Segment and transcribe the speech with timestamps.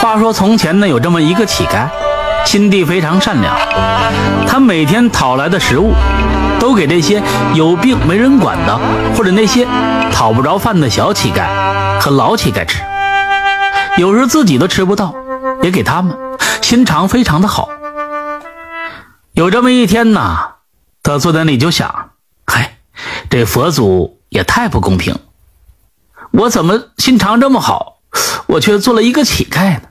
[0.00, 1.86] 话说从前呢，有这么一个乞丐，
[2.46, 3.54] 心地非常善良。
[4.48, 5.92] 他每天讨来的食物，
[6.58, 7.22] 都给这些
[7.54, 8.80] 有病没人管的，
[9.14, 9.68] 或者那些
[10.10, 12.82] 讨不着饭的小乞丐和老乞丐吃。
[13.98, 15.14] 有时自己都吃不到，
[15.62, 16.16] 也给他们，
[16.62, 17.68] 心肠非常的好。
[19.32, 20.38] 有这么一天呢，
[21.02, 22.12] 他坐在那里就想：
[22.46, 22.78] 嗨，
[23.28, 25.14] 这佛祖也太不公平，
[26.30, 27.98] 我怎么心肠这么好？
[28.46, 29.82] 我却做了一个乞丐呢，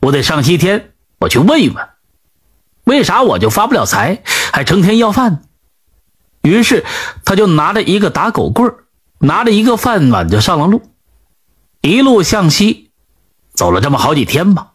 [0.00, 1.88] 我得上西天，我去问一问，
[2.84, 5.42] 为啥我就发不了财，还成天要饭？
[6.42, 6.84] 于是
[7.24, 8.74] 他就拿着一个打狗棍
[9.18, 10.82] 拿着一个饭碗就上了路，
[11.82, 12.92] 一路向西，
[13.52, 14.74] 走了这么好几天吧。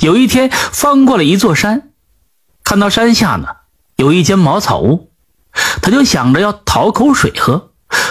[0.00, 1.92] 有一天翻过了一座山，
[2.64, 3.48] 看到山下呢
[3.94, 5.12] 有一间茅草屋，
[5.80, 7.70] 他就想着要讨口水喝，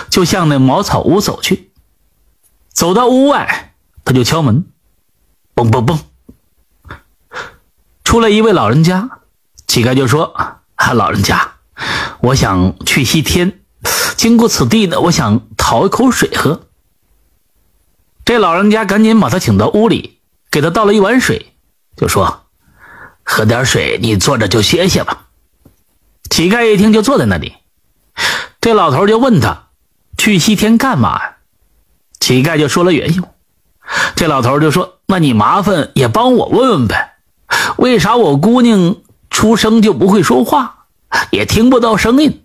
[0.10, 1.72] 就向那茅草屋走去。
[2.72, 4.66] 走到屋外，他就敲门，
[5.58, 5.98] 嘣嘣嘣，
[8.04, 9.10] 出来一位老人家。
[9.66, 10.26] 乞丐就说
[10.78, 11.54] ：“啊，老人家，
[12.22, 13.60] 我想去西天，
[14.16, 16.68] 经过此地呢，我想讨一口水喝。”
[18.24, 20.20] 这老人家赶紧把他请到屋里，
[20.52, 21.54] 给他倒了一碗水，
[21.96, 22.46] 就说
[23.26, 25.26] ：“喝点水，你坐着就歇歇吧。”
[26.30, 27.56] 乞丐一听，就坐在那里。
[28.62, 29.70] 这老头就问他
[30.20, 31.38] ：“去西天干嘛呀？”
[32.22, 33.24] 乞丐就说了缘由，
[34.16, 37.14] 这老头就说：“那你麻烦也帮我问问呗，
[37.78, 38.98] 为啥我姑娘
[39.30, 40.86] 出生就不会说话，
[41.32, 42.44] 也听不到声音？”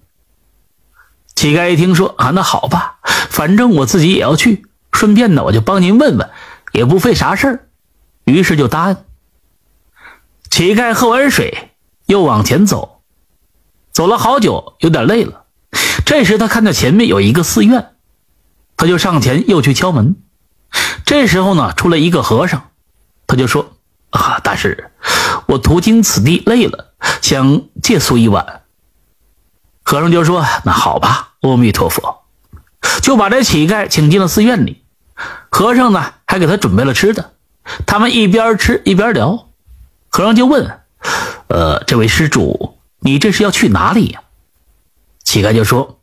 [1.34, 2.98] 乞丐一听说啊，那好吧，
[3.28, 6.30] 反正我自己也要去，顺便呢我就帮您问问，
[6.72, 7.66] 也不费啥事儿，
[8.24, 8.96] 于是就答应。
[10.50, 11.70] 乞丐喝完水，
[12.06, 13.00] 又往前走，
[13.90, 15.44] 走了好久，有点累了。
[16.04, 17.88] 这时他看到前面有一个寺院。
[18.74, 20.16] 他就上前又去敲门，
[21.12, 22.70] 这时候呢，出来一个和尚，
[23.26, 23.74] 他就说
[24.08, 24.90] ：“啊，大师，
[25.44, 28.62] 我途经此地累了，想借宿一晚。”
[29.84, 32.22] 和尚就说：“那好吧，阿弥陀佛。”
[33.02, 34.82] 就把这乞丐请进了寺院里。
[35.50, 37.32] 和尚呢，还给他准备了吃的。
[37.86, 39.48] 他们一边吃一边聊。
[40.08, 40.80] 和尚就问
[41.48, 44.22] ：“呃，这位施主，你这是要去哪里呀？”
[45.22, 46.00] 乞丐就说：“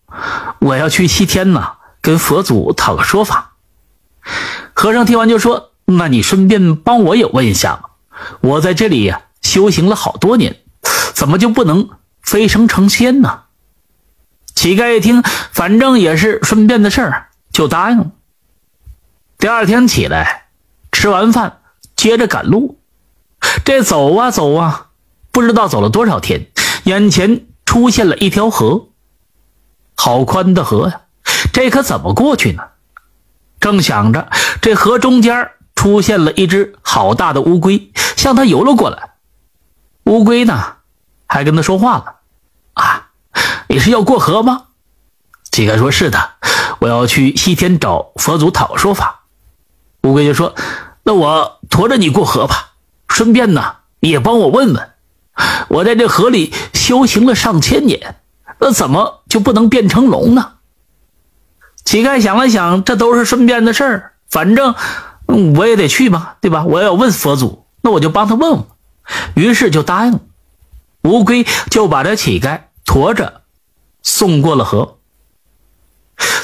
[0.62, 3.49] 我要去西天呐。”跟佛祖讨个说法。
[4.74, 7.90] 和尚听完就说：“那你顺便帮我也问一下吧，
[8.42, 10.58] 我在这里呀修行了好多年，
[11.14, 11.90] 怎么就不能
[12.22, 13.44] 飞升成仙呢？”
[14.56, 18.12] 乞丐一听，反正也是顺便的事儿，就答应了。
[19.38, 20.48] 第二天起来，
[20.92, 21.60] 吃完饭，
[21.96, 22.78] 接着赶路。
[23.64, 24.88] 这走啊走啊，
[25.32, 26.48] 不知道走了多少天，
[26.84, 28.90] 眼前出现了一条河，
[29.96, 31.02] 好宽的河呀！
[31.54, 32.64] 这可怎么过去呢？
[33.60, 34.30] 正想着，
[34.62, 39.12] 这河中间出现了一只好大的乌龟，向他游了过来。
[40.06, 40.78] 乌龟呢，
[41.28, 42.16] 还跟他说话了
[42.74, 43.10] ：“啊，
[43.68, 44.64] 你是要过河吗？”
[45.52, 46.32] 乞丐说：“是的，
[46.80, 49.24] 我要去西天找佛祖讨说法。”
[50.04, 50.56] 乌龟就说
[51.04, 52.74] ：“那我驮着你过河吧，
[53.08, 54.90] 顺便呢，你也帮我问问，
[55.70, 58.22] 我在这河里修行了上千年，
[58.60, 60.54] 那怎么就不能变成龙呢？”
[61.84, 64.76] 乞丐想了想，这都是顺便的事儿，反正
[65.56, 66.64] 我也得去吧，对吧？
[66.66, 68.64] 我要问佛祖，那我就帮他问问。
[69.36, 70.20] 于是就答应了。
[71.04, 73.42] 乌龟就把这乞丐驮着
[74.04, 74.98] 送过了河。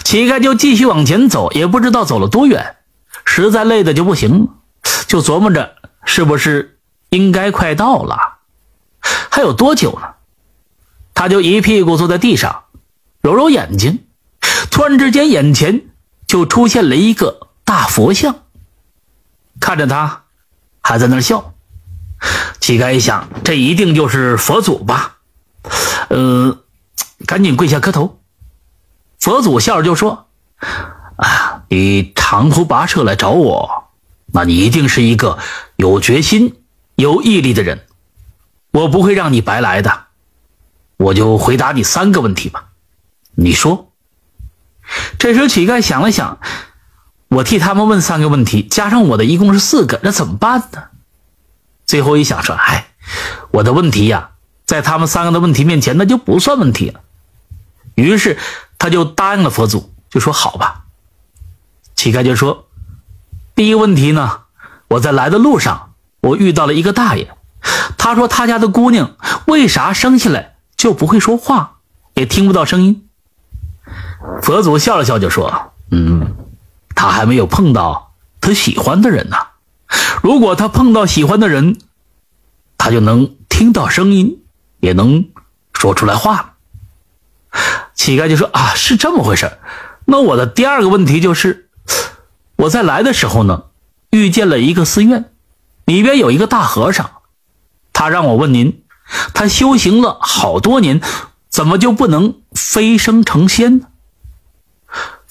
[0.03, 2.77] 乞丐就继续往前走，也不知道走了多远，
[3.25, 4.47] 实在累的就不行了，
[5.07, 5.75] 就琢磨着
[6.05, 6.79] 是不是
[7.09, 8.17] 应该快到了，
[9.29, 10.07] 还有多久呢？
[11.13, 12.63] 他就一屁股坐在地上，
[13.21, 14.04] 揉揉眼睛。
[14.75, 15.83] 突然之间，眼前
[16.27, 18.41] 就出现了一个大佛像，
[19.57, 20.23] 看着他，
[20.81, 21.53] 还在那笑。
[22.59, 25.19] 乞丐一想，这一定就是佛祖吧？
[26.09, 26.59] 呃，
[27.25, 28.19] 赶紧跪下磕头。
[29.17, 30.27] 佛祖笑着就说
[31.15, 33.85] ：“啊，你长途跋涉来找我，
[34.33, 35.39] 那你一定是一个
[35.77, 36.53] 有决心、
[36.95, 37.85] 有毅力的人，
[38.71, 40.07] 我不会让你白来的。
[40.97, 42.71] 我就回答你三个问题吧，
[43.35, 43.89] 你说。”
[45.17, 46.39] 这时候，乞丐想了想，
[47.29, 50.83] 我替他们问三个问题，加上我的一共是四个，那怎么办呢？
[51.85, 52.87] 最后一想说：“哎，
[53.51, 54.31] 我的问题呀，
[54.65, 57.01] 在他们三个的问题面前，那就不算问题了。”
[57.95, 58.37] 于是
[58.77, 60.85] 他就答应了佛祖，就说：“好吧。”
[61.95, 62.67] 乞丐就说
[63.55, 64.41] ：“第一个问题呢，
[64.89, 67.35] 我在来的路上，我遇到了一个大爷，
[67.97, 69.15] 他说他家的姑娘
[69.47, 71.77] 为啥生下来就不会说话，
[72.15, 73.04] 也听不到声音。”
[74.41, 76.35] 佛祖笑了笑，就说：“嗯，
[76.95, 79.37] 他还没有碰到他喜欢的人呢。
[80.21, 81.77] 如果他碰到喜欢的人，
[82.77, 84.39] 他就能听到声音，
[84.79, 85.25] 也能
[85.73, 86.55] 说出来话。
[87.93, 89.57] 乞丐就说：“啊，是这么回事。
[90.05, 91.69] 那我的第二个问题就是，
[92.57, 93.63] 我在来的时候呢，
[94.11, 95.31] 遇见了一个寺院，
[95.85, 97.09] 里边有一个大和尚，
[97.93, 98.83] 他让我问您，
[99.33, 101.01] 他修行了好多年，
[101.49, 103.87] 怎么就不能飞升成仙呢？”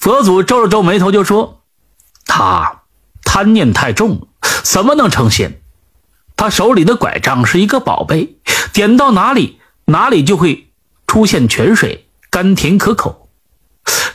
[0.05, 1.63] 佛祖皱了皱眉头，就说
[2.27, 2.83] ：“他
[3.23, 4.27] 贪念太重，
[4.61, 5.63] 怎么能成仙？
[6.35, 8.37] 他手里的拐杖是一个宝贝，
[8.71, 10.69] 点到哪里，哪里就会
[11.07, 13.29] 出现泉水，甘甜可口。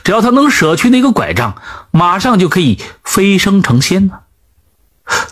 [0.05, 1.61] 只要他能舍去那个拐杖，
[1.91, 4.19] 马上就可以飞升成仙呢。”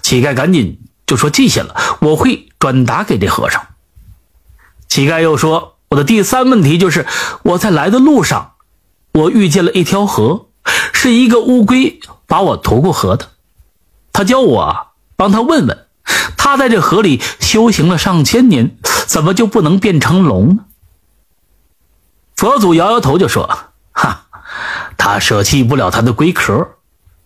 [0.03, 3.65] 乞丐赶紧就说：“记下了，我会转达给这和尚。”
[4.89, 7.07] 乞丐又说：“我的第三问题就是，
[7.43, 8.55] 我在来的路上，
[9.13, 10.47] 我遇见了一条河。”
[10.93, 13.29] 是一个乌龟把我驮过河的，
[14.11, 15.85] 他叫我帮他问问，
[16.37, 18.77] 他在这河里修行了上千年，
[19.07, 20.65] 怎么就不能变成龙呢？
[22.35, 23.49] 佛祖摇摇头就说
[23.91, 24.27] ：“哈，
[24.97, 26.75] 他舍弃不了他的龟壳，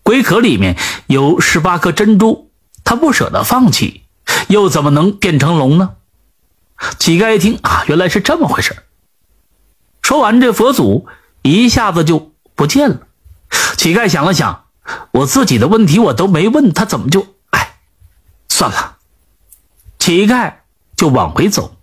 [0.01, 2.49] 龟壳里面有十八颗珍珠，
[2.83, 4.03] 他不舍得放弃，
[4.47, 5.91] 又怎么能变成龙呢？”
[6.97, 8.75] 乞丐一听啊，原来是这么回事。
[10.01, 11.07] 说完，这佛祖
[11.43, 12.97] 一下子就不见了。
[13.83, 14.63] 乞丐想了想，
[15.11, 17.27] 我自己的问题我都没问他，怎么就……
[17.49, 17.79] 哎，
[18.47, 18.95] 算了。
[19.99, 20.53] 乞丐
[20.95, 21.75] 就往回走，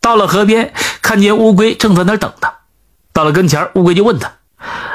[0.00, 0.72] 到了河边，
[1.02, 2.54] 看见乌龟正在那儿等他。
[3.12, 4.32] 到了跟前，乌龟就问他：“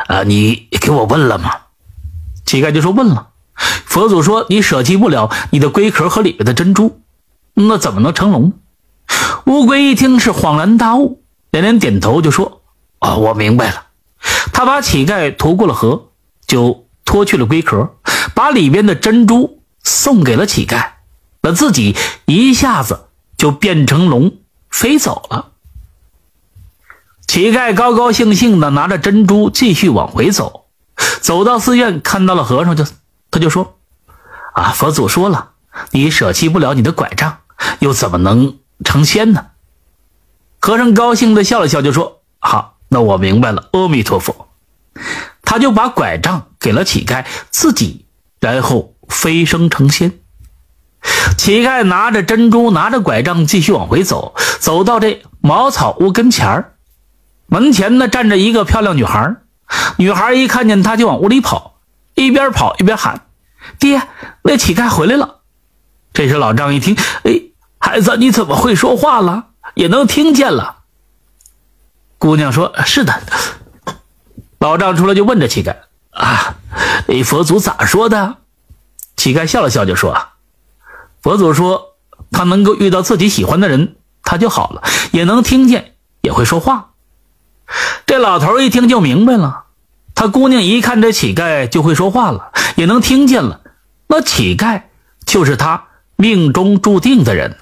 [0.09, 1.51] 啊，你给我问了吗？”
[2.43, 3.27] 乞丐就说：“问了。”
[3.85, 7.01] 佛祖说：“你舍弃不了你的龟壳和里面的珍珠，
[7.53, 8.53] 那怎么能成龙？”
[9.45, 11.21] 乌龟一听是恍然大悟，
[11.51, 12.63] 连连点头就说
[12.97, 13.83] ：“哦，我明白了。”
[14.59, 16.09] 他把乞丐驮过了河，
[16.45, 17.95] 就脱去了龟壳，
[18.35, 20.95] 把里边的珍珠送给了乞丐，
[21.41, 21.95] 那自己
[22.25, 23.05] 一下子
[23.37, 24.33] 就变成龙
[24.69, 25.51] 飞走了。
[27.25, 30.65] 乞丐高高兴兴的拿着珍珠继续往回走，
[31.21, 32.83] 走到寺院看到了和尚，就
[33.31, 33.77] 他就说
[34.55, 35.51] ：“啊，佛祖说了，
[35.91, 37.37] 你舍弃不了你的拐杖，
[37.79, 39.45] 又怎么能成仙呢？”
[40.59, 44.48] 和尚高兴的笑了笑，就说：“好。”那我明白了，阿弥陀佛。
[45.41, 48.05] 他就把拐杖给了乞丐，自己
[48.39, 50.19] 然后飞升成仙。
[51.37, 54.35] 乞丐拿着珍珠，拿着拐杖，继续往回走。
[54.59, 56.73] 走到这茅草屋跟前儿，
[57.47, 59.37] 门前呢站着一个漂亮女孩。
[59.97, 61.79] 女孩一看见他，就往屋里跑，
[62.15, 63.27] 一边跑一边喊
[63.79, 64.01] ：“爹，
[64.43, 65.41] 那乞丐回来了。”
[66.11, 67.41] 这时老张一听，哎，
[67.77, 69.45] 孩子，你怎么会说话了？
[69.75, 70.79] 也能听见了。
[72.17, 73.21] 姑娘说：“是的。”
[74.59, 75.75] 老丈出来就问着乞丐
[76.11, 76.55] ：“啊，
[77.07, 78.37] 哎，佛祖咋说的？”
[79.15, 80.17] 乞丐笑了笑就说
[81.23, 81.95] ：“佛祖说，
[82.31, 86.91] 他能够遇到自己喜欢的人，他就好了，也能听见，也会说话。”
[88.05, 89.65] 这老头一听就明白了。
[90.13, 93.61] 他姑娘一看这乞丐就会说话了，也能听见了，
[94.07, 94.83] 那乞丐
[95.25, 95.85] 就是他
[96.17, 97.57] 命中注定的人。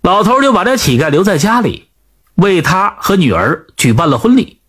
[0.00, 1.90] 老头就把这乞丐留在家里。
[2.36, 4.60] 为他和女儿举办了婚礼，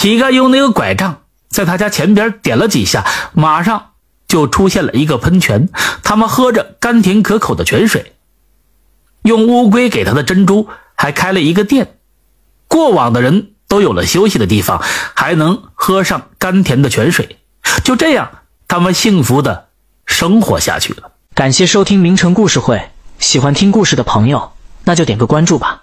[0.00, 3.04] 乞丐用那个拐杖在他家前边点了几下，
[3.34, 3.90] 马上
[4.26, 5.68] 就出现了一个喷泉。
[6.02, 8.14] 他们喝着甘甜可口的泉水，
[9.20, 11.98] 用乌龟给他的珍珠还开了一个店。
[12.66, 14.82] 过往的人都有了休息的地方，
[15.14, 17.36] 还能喝上甘甜的泉水。
[17.84, 18.30] 就这样，
[18.68, 19.68] 他们幸福的
[20.06, 21.12] 生活下去了。
[21.34, 24.52] 感谢收听名城故事会，喜欢听故事的朋友，
[24.84, 25.82] 那就点个关注吧。